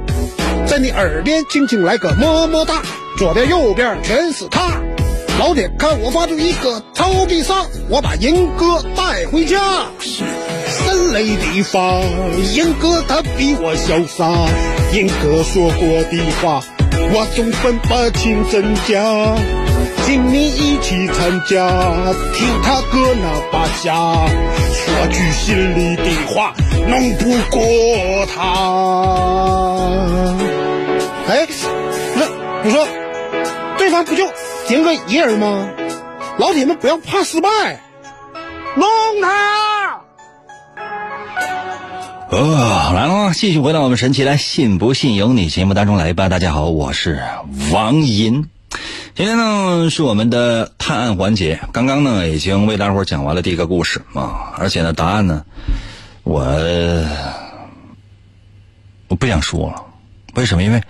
[0.65, 2.81] 在你耳边轻轻来个么么哒，
[3.17, 4.79] 左边右边全是他。
[5.37, 9.59] 老铁，看我发出一个超必杀，我把银哥带回家。
[10.67, 12.01] 三雷地方，
[12.53, 14.25] 银哥他比我潇洒。
[14.93, 16.63] 银哥说过的话，
[17.11, 19.64] 我总分不清真假。
[20.05, 21.67] 请你一起参加，
[22.31, 23.91] 听他哥那把下，
[24.71, 26.53] 说句心里的话，
[26.87, 27.59] 弄不过
[28.27, 28.39] 他。
[31.27, 31.47] 哎，
[32.15, 32.27] 那
[32.63, 32.87] 你说
[33.79, 34.23] 对方不就
[34.67, 35.67] 点个一人吗？
[36.37, 37.49] 老铁们不要怕失败，
[38.75, 38.87] 弄
[39.23, 40.01] 他！
[42.29, 46.29] 哦，来了，继续回到我们神奇来信不信由你节目当中来吧。
[46.29, 47.23] 大家好，我是
[47.71, 48.47] 王银。
[49.15, 55.45] 今天呢是我们的探案环节，刚刚呢已经为大伙讲完了第一个故事啊，而且呢答案呢
[56.23, 56.43] 我
[59.07, 59.85] 我不想说了，
[60.33, 60.63] 为什么？
[60.63, 60.83] 因为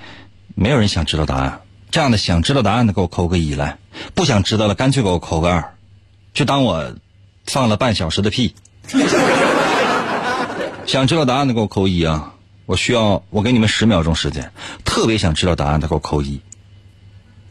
[0.55, 1.61] 没有人想知道答案。
[1.91, 3.77] 这样的想知道答案的给我扣个一来，
[4.15, 5.75] 不想知道了干脆给我扣个二，
[6.33, 6.95] 就当我
[7.45, 8.55] 放了半小时的屁。
[10.88, 12.33] 想知道答案的给我扣一啊！
[12.65, 14.51] 我需要我给你们十秒钟时间，
[14.83, 16.41] 特别想知道答案的给我扣一。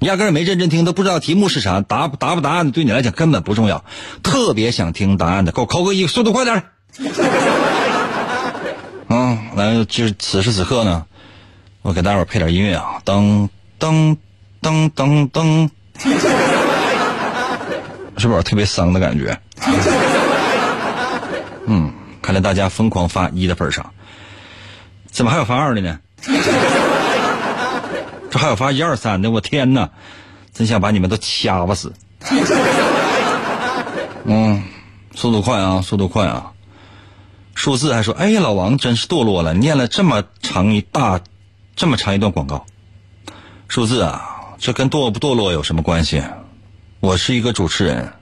[0.05, 3.85] 压根儿没认真听，都不知道题目是啥，答答不答案对你来讲根本不重要。
[4.23, 6.63] 特别想听答案的，给我扣个一，速度快点儿。
[9.09, 11.05] 嗯，来，就是此时此刻呢，
[11.83, 14.17] 我给大伙儿配点音乐啊，噔噔
[14.63, 15.69] 噔噔噔，
[18.17, 19.39] 是不是特别丧的感觉？
[21.67, 23.93] 嗯，看来大家疯狂发一的份上，
[25.11, 25.99] 怎么还有发二的呢？
[28.35, 29.91] 这还有发一二三的，我天哪！
[30.53, 31.93] 真想把你们都掐巴死。
[34.27, 34.65] 嗯，
[35.15, 36.51] 速度快啊，速度快啊！
[37.55, 41.21] 数字还说：“哎呀，老王真是堕落了，念了这么长一大，
[41.77, 42.67] 这么长一段广告。”
[43.69, 46.21] 数字啊，这跟堕不堕落有什么关系？
[46.99, 48.15] 我是一个主持人，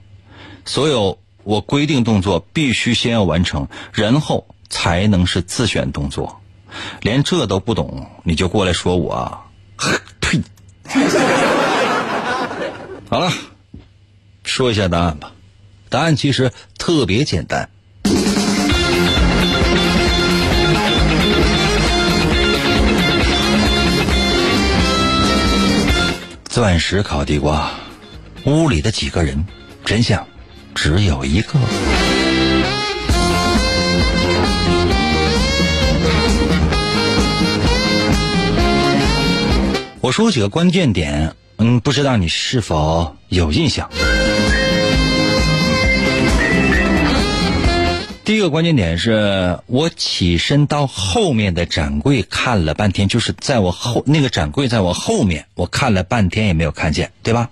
[0.63, 6.39] 所有我规定动作必须先要完成，然后才能是自选动作。
[7.01, 9.39] 连这都不懂，你就过来说我？
[10.21, 10.41] 呸！
[13.09, 13.31] 好了，
[14.43, 15.31] 说一下答案吧。
[15.89, 17.69] 答案其实特别简单。
[26.45, 27.71] 钻石烤地瓜，
[28.45, 29.43] 屋里的几个人，
[29.83, 30.27] 真相
[30.75, 31.57] 只有一个。
[40.03, 43.89] 我说几个关键点，嗯，不知道你是否有印象？
[48.25, 57.49] 第一个关键点是我起身到后面的展柜看了半天，就是在我后那个展柜在我后面，我看了半天也没有看见，对吧？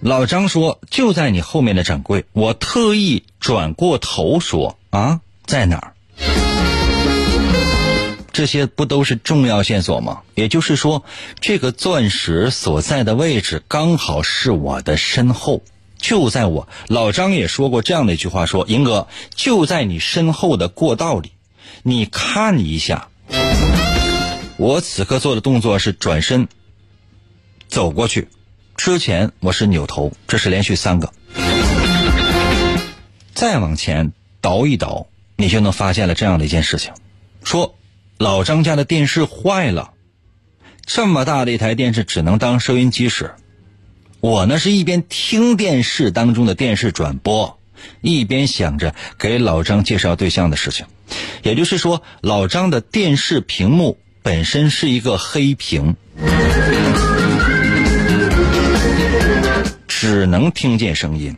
[0.00, 5.93] 老张说就在你后面的展柜，我特意转过头说啊，在哪儿？
[8.34, 10.22] 这些不都是重要线索吗？
[10.34, 11.04] 也就是说，
[11.40, 15.62] 这个钻石所在的位置刚好是我的身后。
[15.98, 21.30] 就在我老张也说过这样的一句话：说银哥就在你身后的过道里，
[21.84, 23.06] 你看一下。
[24.56, 26.48] 我此刻做的动作是转身
[27.68, 28.26] 走过去，
[28.76, 31.12] 之前我是扭头，这是连续三个。
[33.32, 36.92] 再往前倒一倒，你就能发现了这样的一件事情：
[37.44, 37.76] 说
[38.18, 39.90] 老张家的电视坏了，
[40.86, 43.32] 这么大的一台电视只能当收音机使。
[44.20, 47.58] 我呢是一边听电视当中的电视转播，
[48.00, 50.86] 一边想着给老张介绍对象的事情。
[51.42, 55.96] 也就是说，老张的电视屏幕本身是一个黑屏，
[59.88, 61.36] 只能听见声音，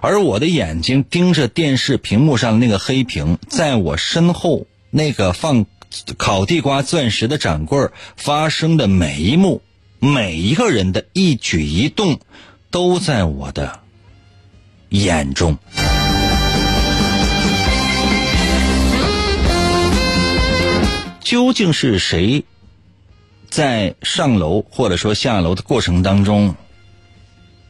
[0.00, 5.64] 而我的眼睛盯着电视屏幕上的那个黑屏，在我身后那个放
[6.18, 9.62] 烤地瓜钻石的展柜发生的每一幕。
[9.98, 12.18] 每一个人的一举一动，
[12.70, 13.80] 都在我的
[14.88, 15.56] 眼中。
[21.20, 22.44] 究竟是谁
[23.48, 26.56] 在上楼或者说下楼的过程当中，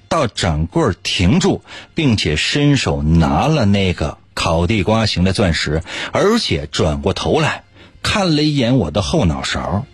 [0.09, 1.63] 到展柜停住，
[1.95, 7.65] 并且伸手拿了那个烤地瓜形的钻石，而且转过头来
[8.03, 9.85] 看了一眼我的后脑勺？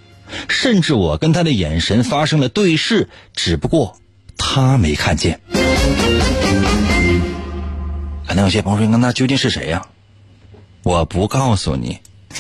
[0.49, 3.99] 甚至我跟他的眼神发生了对视，只不过
[4.37, 5.41] 他没看见。
[8.27, 9.87] 可能有些朋友说：“那究竟是谁呀？”
[10.85, 11.99] 我不告诉你。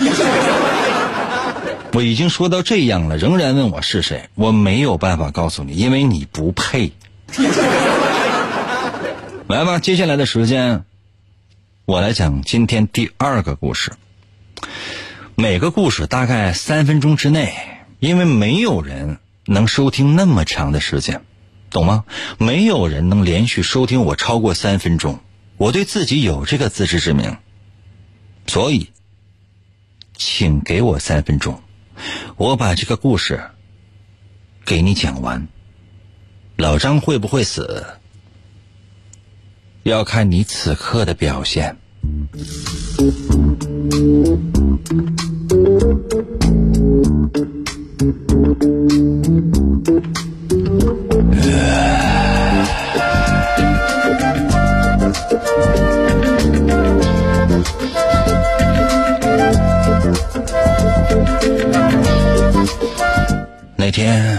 [1.94, 6.92] 我已经说到这样了，仍然问我是谁，我没有办法告诉你，因为你不配。
[9.48, 10.84] 来吧，接下来的时间，
[11.88, 13.94] 我来讲今天第二个故事。
[15.36, 17.54] 每个故事大概三分钟之内。
[17.98, 21.22] 因为没有人能收听那么长的时间，
[21.70, 22.04] 懂吗？
[22.36, 25.20] 没有人能连续收听我超过三分钟，
[25.56, 27.38] 我对自己有这个自知之明，
[28.46, 28.90] 所以，
[30.12, 31.62] 请给我三分钟，
[32.36, 33.40] 我把这个故事
[34.66, 35.48] 给你讲完。
[36.56, 37.86] 老张会不会死，
[39.88, 41.76] 要看你此刻的表现。
[63.76, 64.38] 那天，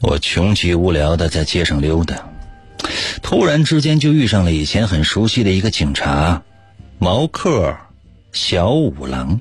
[0.00, 2.14] 我穷极无聊的在街上溜达，
[3.32, 6.42] 突然之间就遇上了以前很熟悉的一个警察，
[6.98, 7.78] 毛克
[8.30, 9.40] 小五郎。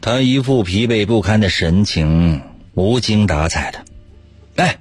[0.00, 2.42] 他一副疲惫不堪的神情，
[2.74, 3.80] 无精打采的。
[4.54, 4.78] 哎，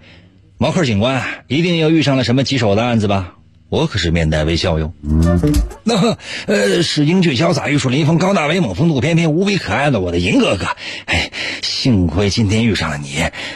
[0.59, 3.37] 毛克警官，一定又遇上了什么棘手的案子吧？
[3.69, 4.93] 我可是面带微笑哟。
[5.83, 6.15] 那
[6.45, 10.67] 呃，是英俊潇洒、玉树临风、高大威猛、风度翩翩、无比可爱的我的银哥哥。
[11.05, 11.31] 哎，
[11.63, 13.15] 幸亏今天遇上了你。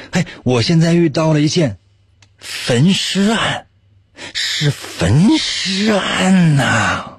[0.09, 1.77] 哎，我现在遇到了一件
[2.39, 3.67] 焚尸案，
[4.33, 7.13] 是焚尸案呐、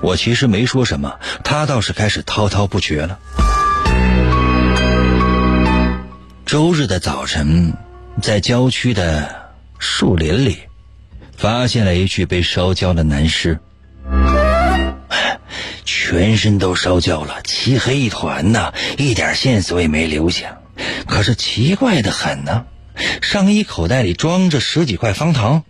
[0.00, 3.18] 我其实没说什么，他倒是开始滔滔不绝了。
[6.46, 7.72] 周日的早晨，
[8.22, 10.58] 在郊区的树林里，
[11.36, 13.58] 发现了一具被烧焦的男尸，
[15.84, 20.58] 全身都烧焦了，漆黑一团呐，一点线索也没留下。
[21.06, 22.66] 可是奇怪的很呢，
[23.22, 25.64] 上衣口袋里装着十几块方糖，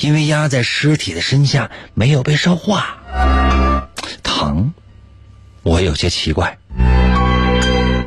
[0.00, 2.98] 因为压在尸体的身下，没有被烧化。
[4.22, 4.72] 糖，
[5.62, 6.58] 我有些奇怪。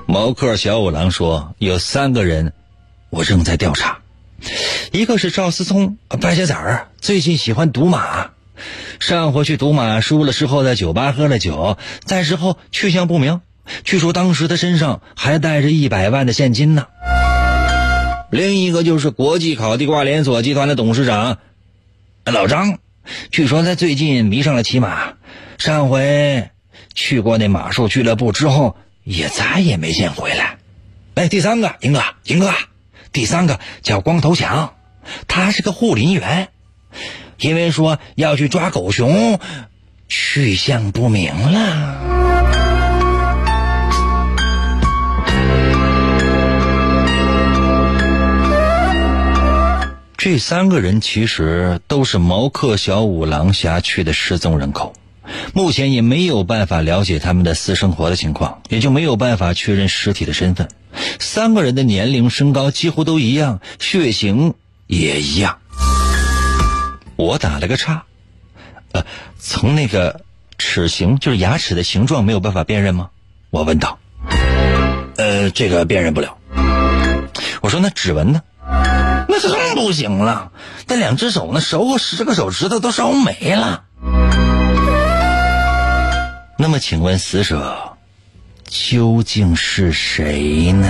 [0.06, 2.54] 毛克小五郎说，有三个人，
[3.10, 4.00] 我正在调查。
[4.92, 8.30] 一个是赵思聪，败家子儿，最近喜欢赌马。
[9.00, 13.42] 上回去赌马输了之后，在酒吧喝了酒，再之后去向不明。
[13.84, 16.88] 据说当时他身上还带着一百万的现金呢。
[18.30, 21.38] 另一个就是国际烤地瓜连锁集团的董事长
[22.26, 22.80] 老张，
[23.32, 25.14] 据说他最近迷上了骑马，
[25.58, 26.50] 上回
[26.94, 30.58] 去过那马术俱乐部之后，也再也没见回来。
[31.16, 32.52] 哎，第三个，英哥，英哥，
[33.14, 34.74] 第三个叫光头强，
[35.28, 36.50] 他是个护林员，
[37.40, 39.40] 因为说要去抓狗熊，
[40.10, 42.27] 去向不明了。
[50.30, 54.92] 这三个人其实都是毛克小五郎辖区的失踪人口，
[55.54, 60.68] 目前也没有办法了解他们的私生活的情况，也就没有办法确认尸体的身份。
[61.18, 64.54] 三个人的年龄、身高几乎都一样，血型
[64.86, 65.60] 也一样。
[67.16, 68.04] 我打了个叉，
[68.92, 69.06] 呃，
[69.40, 70.26] 从那个
[70.58, 73.12] 齿形，就是牙齿的形状，没有办法辨认吗？
[73.50, 73.98] 我问道。
[75.16, 76.38] 呃，这个辨认不了。
[77.62, 78.42] 我说那指纹呢？
[79.28, 80.52] 那是更不行了，
[80.88, 83.84] 那两只手那手和十个手指头都烧没了。
[86.58, 87.98] 那么，请问死者
[88.66, 90.88] 究竟是谁呢？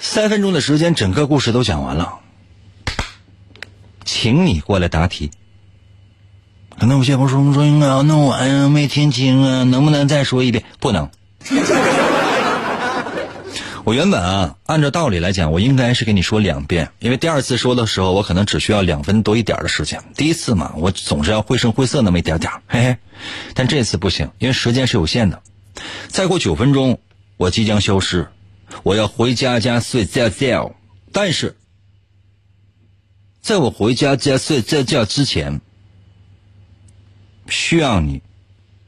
[0.00, 2.14] 三分钟的时间，整个故事都讲完了，
[4.04, 5.30] 请你过来答题。
[6.78, 11.10] 可能有些朋友说：“说应该要弄完呀，没听清啊，能不能再说一遍？”不能。
[13.88, 20.04] 我原本啊，按照道理来讲，我应该是给你说两遍，因为第二次说的时候，我可能只需要两分多一点的时间。
[20.14, 22.98] 第一次嘛，我总是要绘声绘色那么一点点，嘿嘿。
[23.54, 25.42] 但这次不行，因为时间是有限的。
[26.08, 27.00] 再过九分钟，
[27.38, 28.28] 我即将消失，
[28.82, 30.74] 我要回家家睡觉觉。
[31.10, 31.56] 但是，
[33.40, 35.62] 在我回家家睡觉觉之前，
[37.48, 38.20] 需要你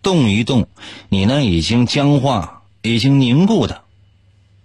[0.02, 0.68] 动一动
[1.08, 3.80] 你那已经僵化、已经凝固的。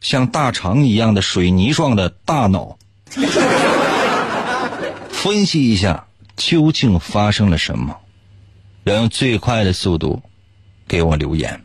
[0.06, 2.78] 像大肠一样的水泥状的大脑，
[5.10, 7.98] 分析一下究竟发生了什么，
[8.84, 10.22] 要用最快的速度
[10.88, 11.62] 给我留言。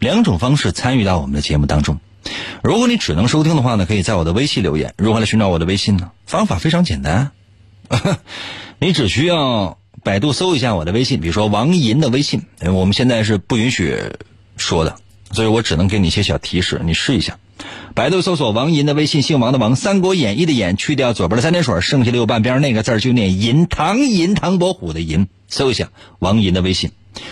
[0.00, 2.00] 两种方式参与到我们的节目当中。
[2.64, 4.92] 如果你只能收听的话呢，可以在我的微信留言。
[4.98, 6.10] 如何来寻找我的微信呢？
[6.26, 7.30] 方法非常简单，
[8.80, 12.42] 你只需要百度搜一下我的微信，比如说王银的微信，
[12.74, 13.96] 我们现在是不允许
[14.56, 14.96] 说的，
[15.30, 17.38] 所以我只能给你一些小提示，你试一下。
[17.94, 25.28] 百度搜索王银的微信，姓王的王，《三国演义》的演，去掉左边的三点水，剩下的右半边那个字就念银，唐银，唐伯虎的银。
[25.50, 25.88] 搜一下
[26.18, 26.90] 王银的微信，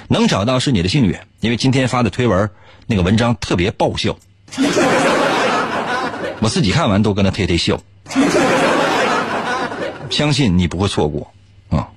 [0.08, 2.50] 能找到是你的幸运，因为今天发的推文
[2.86, 4.16] 那个文章特别爆笑，
[6.40, 7.78] 我自己看完都跟他推推笑，
[10.08, 11.30] 相信你不会错过
[11.68, 11.88] 啊。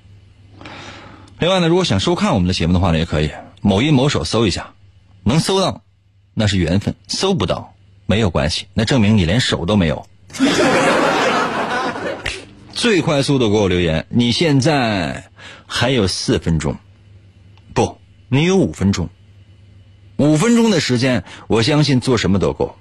[1.38, 3.30] 另外呢，如果想收看我们的节目的话呢，也可以
[3.62, 4.74] 某音某手搜一下，
[5.24, 5.80] 能搜到
[6.34, 7.72] 那是缘分，搜不到
[8.10, 10.04] 没有关系，那证明你连手都没有。
[12.72, 15.30] 最快速度给我留言，你现在
[15.64, 16.74] 还有四分钟，
[17.72, 19.08] 不，你有五分钟。
[20.16, 22.76] 五分钟的时间，我相信做什么都够。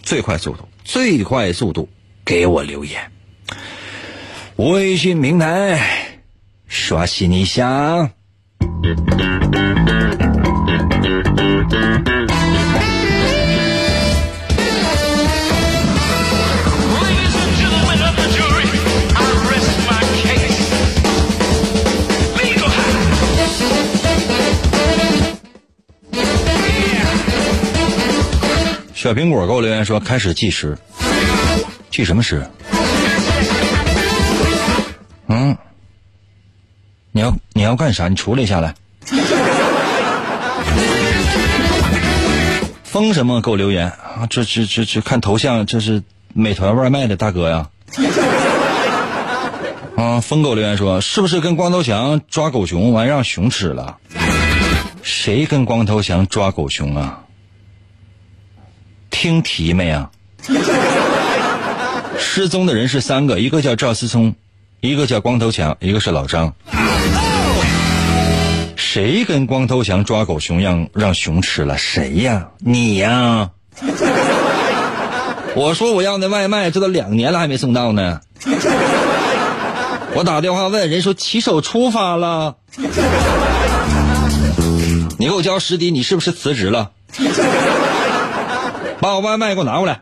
[0.00, 1.88] 最快速度，最快速度，
[2.24, 3.10] 给我留言。
[4.54, 5.80] 微信平台
[6.68, 8.12] 刷新一下。
[29.02, 30.78] 小苹果给我留言说开始计时，
[31.90, 32.48] 计什么时？
[35.26, 35.58] 嗯，
[37.10, 38.06] 你要你要干啥？
[38.06, 38.76] 你处理下来。
[42.84, 43.40] 封什么？
[43.40, 44.28] 给我留言啊！
[44.30, 47.70] 这这这这看头像，这是美团外卖的大哥呀。
[49.96, 53.96] 啊，疯狗留言说，是不是跟光头强抓狗熊完让熊吃了？
[55.02, 57.18] 谁跟光头强抓狗熊啊？
[59.22, 60.10] 听题没啊？
[62.18, 64.34] 失踪的人是三个，一个叫赵思聪，
[64.80, 66.52] 一个叫光头强，一个是老张。
[68.74, 71.78] 谁跟光头强抓狗熊让让熊吃了？
[71.78, 72.48] 谁呀？
[72.58, 73.50] 你呀？
[75.54, 78.20] 我说我要那外卖，这都两年了还没送到呢。
[80.16, 82.56] 我打电话问人说骑手出发了。
[85.16, 86.90] 你给我交实底，你是不是辞职了？
[89.02, 90.00] 把我外卖给我拿过来。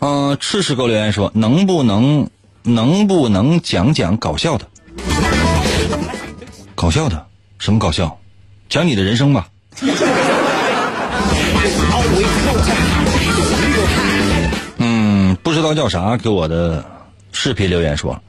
[0.00, 2.28] 嗯，赤赤给我留言说，能不能
[2.64, 4.68] 能不能讲讲搞笑的？
[6.74, 7.26] 搞笑的？
[7.58, 8.18] 什么搞笑？
[8.68, 9.48] 讲你的人生吧。
[15.74, 16.84] 道叫啥，给我的
[17.32, 18.22] 视频留言说，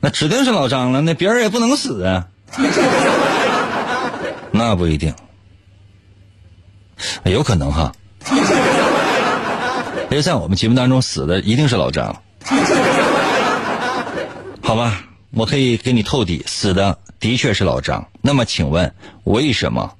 [0.00, 2.26] 那指定是老张了，那别人也不能死啊。
[4.50, 5.14] 那不一定，
[7.24, 7.92] 有可能哈。
[10.10, 12.22] 因为在我们节目当中死的一定是老张，
[14.62, 18.08] 好吧，我可以给你透底，死的的确是老张。
[18.22, 18.94] 那么请问
[19.24, 19.92] 为什么？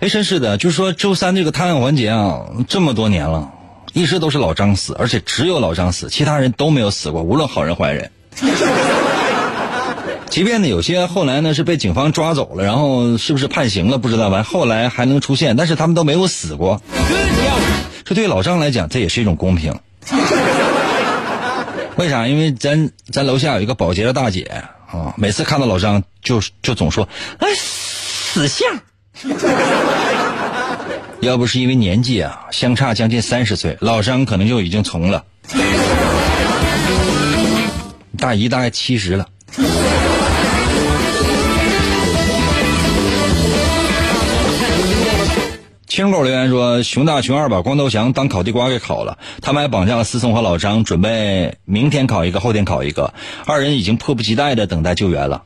[0.00, 3.52] 哎，真是的，就说周三这个探案环节啊，这么多年了，
[3.92, 8.10] 一直都是老张死，而且只有老张死，其他人都没有死过，无论好人坏人。
[10.30, 16.80] 即便呢，有些后来呢是被警方抓走了，然后是不是判刑了不知道，完后来还能出现，但是他们都没有死过。
[18.04, 19.78] 这对老张来讲，这也是一种公平。
[21.96, 22.26] 为啥？
[22.26, 27.06] 因为咱咱楼下有一个保洁的大姐啊，每次看到老张就就总说
[27.38, 28.80] ：“哎，死相。”
[31.20, 35.24] 要不是因为年纪啊相差将近三十岁，老张可能就已经从了。
[38.18, 39.26] 大姨大概七十了。
[45.90, 53.12] 青狗留言说：“熊大、熊二把光头强当烤地瓜给烤了，他们还绑架了思聪和老张，准备明天烤一个，后天烤一个。
[53.44, 55.42] 二人已经迫不及待的等待救援了。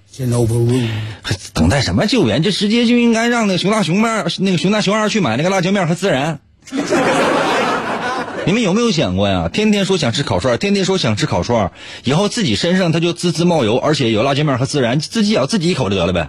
[1.54, 2.42] 等待什么救援？
[2.42, 6.40] 这直接就应该让那个熊大、熊二、那个熊大、熊二去买那个辣椒面和孜然。
[8.44, 9.48] 你们有没有想过呀？
[9.50, 11.72] 天天说想吃烤串，天天说想吃烤串，
[12.04, 16.28] 以后自己身上它就滋滋冒油，而且有辣椒面和孜然，自己咬自己一口得了呗。”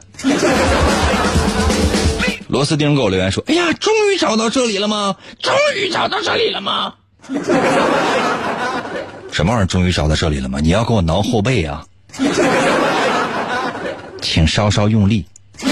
[2.56, 5.18] 螺丝钉给我留言说：“哎呀，终于找到这里了吗？
[5.42, 6.94] 终于找到这里了吗？
[9.30, 9.66] 什么玩意儿？
[9.66, 10.60] 终于找到这里了吗？
[10.62, 11.84] 你要给我挠后背啊？
[14.24, 15.26] 请稍稍用力。”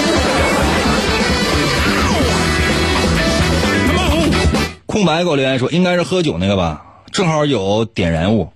[4.86, 6.84] 空白给我留言说：“应该是喝酒那个吧？
[7.14, 8.52] 正好有点燃物。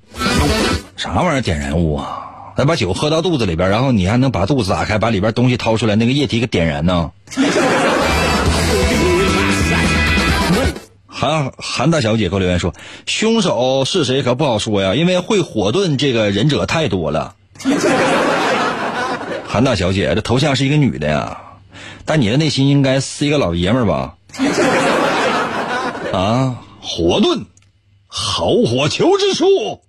[0.98, 2.26] 啥玩意儿点燃物啊？
[2.58, 7.12] 咱把酒喝到肚子里边，然后你还能把肚子打开，把里边东西掏出来，那个液体给点燃呢？”
[11.20, 12.76] 韩韩大小姐给我留言说
[13.08, 17.34] ：“凶手是谁可不好说呀，因为会火遁这个忍者太多了。
[19.50, 21.42] ”韩大小姐，这头像是一个女的呀，
[22.06, 24.14] 但你的内心应该是一个老爷们儿吧？
[26.14, 27.46] 啊，火遁，
[28.06, 29.82] 好火球之术，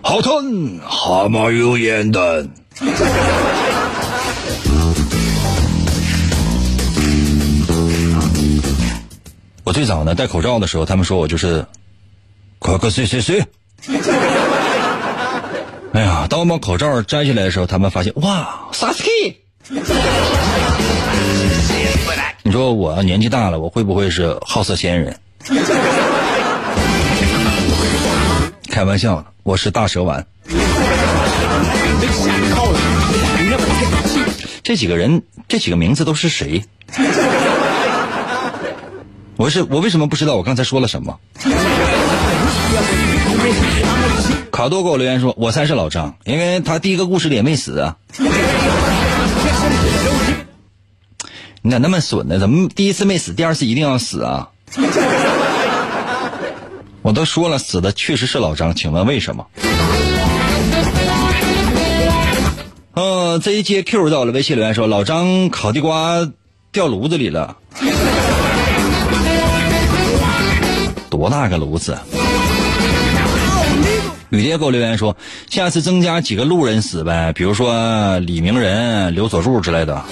[0.00, 2.48] 好吞蛤蟆油烟弹。
[9.64, 11.64] 我最早呢戴口罩的时候，他们说我就是
[12.58, 13.44] 快快睡睡睡。
[15.92, 19.40] 哎呀，当我把口罩摘下来的时候，他们发现哇，萨斯 k
[22.42, 25.16] 你说我年纪大了，我会不会是好色仙人？
[28.68, 30.26] 开玩笑的，我是大蛇丸。
[34.64, 36.64] 这几个人，这几个名字都是谁？
[39.42, 41.18] 我是我为什么不知道我刚才说了什么？
[44.52, 47.96] 卡多给我留言说，我猜是老张，因为他第一个故事里也没死啊。
[51.60, 52.38] 你咋那么损呢？
[52.38, 54.50] 怎么第一次没死，第二次一定要死啊？
[57.02, 59.44] 我都说了，死的确实是老张，请问为什么？
[62.94, 66.30] 嗯，这一接 Q 到了，微信留言说老张烤地瓜
[66.70, 67.56] 掉炉子里了，
[71.22, 71.96] 多大个炉子？
[74.30, 75.16] 雨蝶给我留言说，
[75.48, 80.02] 下次增加几个路人死呗，比如说李明仁、刘佐助之类的。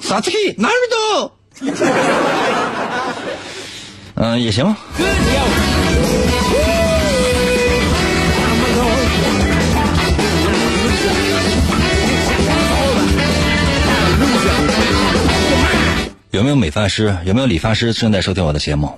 [0.00, 0.30] 啥子？
[0.56, 0.72] 哪儿
[1.20, 1.30] 都？
[4.14, 4.74] 嗯，也行。
[16.38, 17.16] 有没有美发师？
[17.24, 18.88] 有没有理发师正在收听我的节目？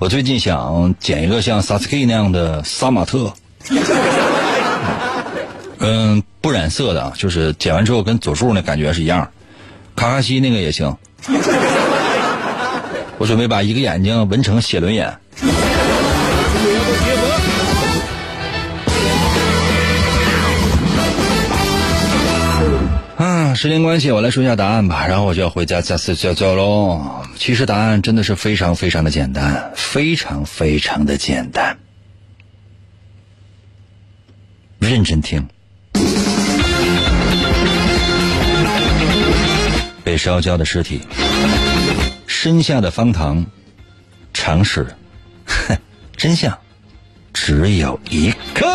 [0.00, 3.32] 我最近想剪一个像 Sasuke 那样的杀马特，
[5.78, 9.30] 嗯，不染色的，就是剪完之后跟佐助那感觉是一样。
[9.94, 10.96] 卡卡西那个也行。
[13.18, 15.16] 我准备把一个眼睛纹成写轮眼。
[23.54, 27.22] 时间关系，我来说一下答案吧，然后我就要回家再次交交喽。
[27.36, 31.78] 其实答案真的是非常非常的简单，非常非常的简单。
[34.78, 35.46] 认真听。
[40.02, 41.02] 被烧焦的尸体，
[42.26, 43.46] 身下的方糖，
[44.32, 44.86] 常识，
[45.46, 45.76] 哼，
[46.16, 46.58] 真相
[47.32, 48.66] 只有一个。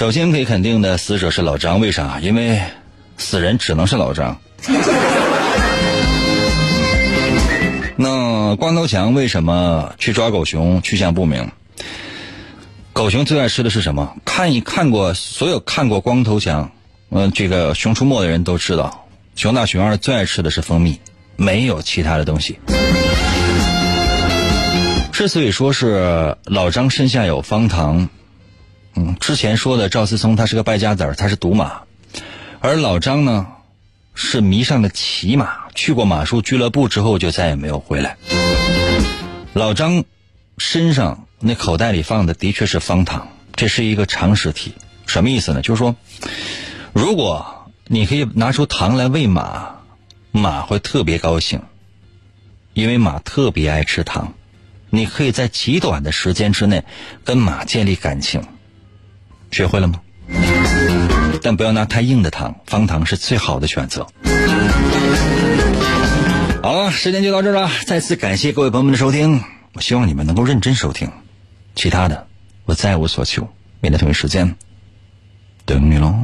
[0.00, 2.20] 首先可以肯定的，死者是老张，为啥？
[2.22, 2.62] 因为
[3.18, 4.40] 死人只能是老张。
[7.98, 10.80] 那光头强为什么去抓狗熊？
[10.80, 11.50] 去向不明。
[12.94, 14.16] 狗熊最爱吃的是什么？
[14.24, 16.72] 看一看过所有看过光头强，
[17.10, 20.98] 嗯，这个《熊出没》的人都知道，熊大熊二最爱吃的是蜂蜜，
[21.36, 22.58] 没有其他的东西。
[25.12, 28.08] 之所以说是老张身下有方糖，
[28.94, 31.82] 嗯，之前说的赵思聪他是个败家子儿，他是赌马，
[32.60, 33.46] 而老张呢
[34.14, 38.16] 是迷上了骑马，去过马术俱乐部之后就再也没有回来。
[39.52, 40.04] 老张
[40.58, 41.26] 身上。
[41.42, 44.74] 那口袋里放的的确是方糖，这是一个常识题。
[45.06, 45.62] 什么意思呢？
[45.62, 45.96] 就是说，
[46.92, 49.76] 如果你可以拿出糖来喂马，
[50.32, 51.62] 马会特别高兴，
[52.74, 54.34] 因为马特别爱吃糖。
[54.90, 56.84] 你可以在极短的时间之内
[57.24, 58.42] 跟马建立感情。
[59.50, 60.00] 学会了吗？
[61.42, 64.06] 但不要拿太硬的糖，方糖是最好的选择。
[66.62, 67.70] 好了，时间就到这儿了。
[67.86, 69.42] 再次感谢各位朋友们的收听，
[69.72, 71.10] 我希望你们能够认真收听。
[71.74, 72.26] 其他的，
[72.66, 73.48] 我再无所求。
[73.80, 74.54] 明天同一时间，
[75.64, 76.14] 等你喽。